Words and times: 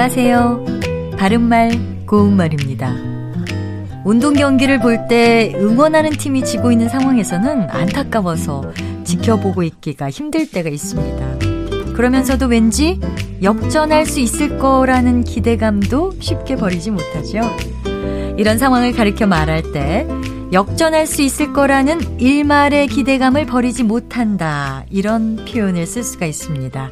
안녕하세요. 0.00 0.64
바른말, 1.18 1.72
고운말입니다. 2.06 2.94
운동 4.04 4.32
경기를 4.32 4.78
볼 4.78 5.08
때 5.08 5.52
응원하는 5.56 6.10
팀이 6.10 6.44
지고 6.44 6.70
있는 6.70 6.88
상황에서는 6.88 7.68
안타까워서 7.68 8.72
지켜보고 9.02 9.64
있기가 9.64 10.08
힘들 10.08 10.48
때가 10.48 10.70
있습니다. 10.70 11.94
그러면서도 11.94 12.46
왠지 12.46 13.00
역전할 13.42 14.06
수 14.06 14.20
있을 14.20 14.58
거라는 14.58 15.24
기대감도 15.24 16.12
쉽게 16.20 16.54
버리지 16.54 16.92
못하죠. 16.92 17.40
이런 18.36 18.56
상황을 18.56 18.92
가리켜 18.92 19.26
말할 19.26 19.72
때 19.72 20.06
역전할 20.52 21.08
수 21.08 21.22
있을 21.22 21.52
거라는 21.52 22.20
일말의 22.20 22.86
기대감을 22.86 23.46
버리지 23.46 23.82
못한다. 23.82 24.84
이런 24.90 25.44
표현을 25.44 25.86
쓸 25.86 26.04
수가 26.04 26.26
있습니다. 26.26 26.88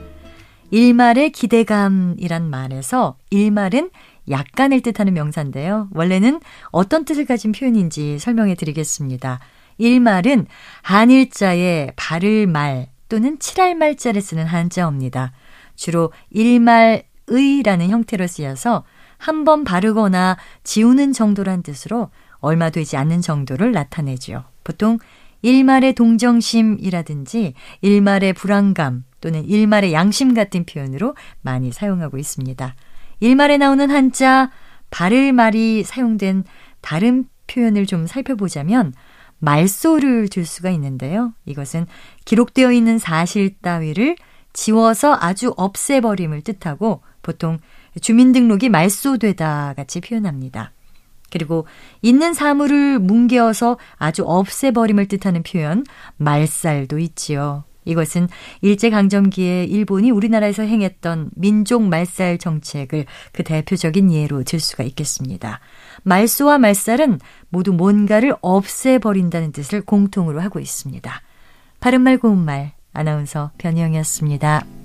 일말의 0.70 1.30
기대감이란 1.30 2.48
말에서 2.50 3.16
일말은 3.30 3.90
약간을 4.28 4.80
뜻하는 4.82 5.14
명사인데요. 5.14 5.88
원래는 5.92 6.40
어떤 6.70 7.04
뜻을 7.04 7.24
가진 7.26 7.52
표현인지 7.52 8.18
설명해 8.18 8.56
드리겠습니다. 8.56 9.38
일말은 9.78 10.46
한일자의 10.82 11.92
바를 11.96 12.46
말 12.46 12.88
또는 13.08 13.38
칠할 13.38 13.74
말자를 13.76 14.20
쓰는 14.20 14.46
한자어입니다. 14.46 15.32
주로 15.76 16.12
일말의라는 16.30 17.88
형태로 17.90 18.26
쓰여서 18.26 18.84
한 19.18 19.44
번 19.44 19.64
바르거나 19.64 20.36
지우는 20.64 21.12
정도란 21.12 21.62
뜻으로 21.62 22.10
얼마 22.40 22.70
되지 22.70 22.96
않는 22.96 23.22
정도를 23.22 23.72
나타내죠. 23.72 24.44
보통 24.64 24.98
일말의 25.46 25.92
동정심이라든지 25.92 27.54
일말의 27.80 28.32
불안감 28.32 29.04
또는 29.20 29.44
일말의 29.44 29.92
양심 29.92 30.34
같은 30.34 30.66
표현으로 30.66 31.14
많이 31.40 31.70
사용하고 31.70 32.18
있습니다. 32.18 32.74
일말에 33.20 33.56
나오는 33.56 33.88
한자 33.88 34.50
바를 34.90 35.32
말이 35.32 35.84
사용된 35.84 36.42
다른 36.80 37.26
표현을 37.46 37.86
좀 37.86 38.08
살펴보자면 38.08 38.92
말소를 39.38 40.28
줄 40.30 40.44
수가 40.44 40.70
있는데요. 40.70 41.32
이것은 41.44 41.86
기록되어 42.24 42.72
있는 42.72 42.98
사실 42.98 43.56
따위를 43.60 44.16
지워서 44.52 45.16
아주 45.20 45.54
없애버림을 45.56 46.42
뜻하고 46.42 47.02
보통 47.22 47.60
주민등록이 48.00 48.68
말소되다 48.68 49.74
같이 49.76 50.00
표현합니다. 50.00 50.72
그리고 51.30 51.66
있는 52.02 52.34
사물을 52.34 52.98
뭉개어서 52.98 53.78
아주 53.96 54.24
없애버림을 54.24 55.06
뜻하는 55.08 55.42
표현 55.42 55.84
말살도 56.16 56.98
있지요. 56.98 57.64
이것은 57.86 58.28
일제강점기에 58.60 59.64
일본이 59.64 60.10
우리나라에서 60.10 60.64
행했던 60.64 61.30
민족 61.36 61.82
말살 61.82 62.38
정책을 62.38 63.06
그 63.32 63.44
대표적인 63.44 64.12
예로 64.12 64.42
들 64.42 64.60
수가 64.60 64.84
있겠습니다. 64.84 65.60
말소와 66.02 66.58
말살은 66.58 67.20
모두 67.48 67.72
뭔가를 67.72 68.34
없애버린다는 68.40 69.52
뜻을 69.52 69.82
공통으로 69.82 70.40
하고 70.40 70.58
있습니다. 70.58 71.22
바른말 71.80 72.18
고운말 72.18 72.72
아나운서 72.92 73.52
변희영이었습니다. 73.58 74.75